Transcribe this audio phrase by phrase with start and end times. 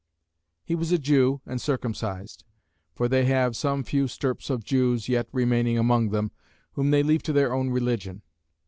[0.63, 2.43] He was a Jew and circumcised:
[2.95, 6.31] for they have some few stirps of Jews yet remaining among them,
[6.71, 8.23] whom they leave to their own religion.